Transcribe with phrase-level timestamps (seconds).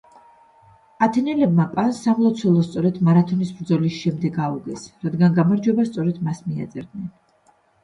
[1.07, 7.09] ათენელებმა პანს სამლოცველო სწორედ მარათონის ბრძოლის შემდეგ აუგეს, რადგან გამარჯვებას სწორედ მას მიაწერდნენ.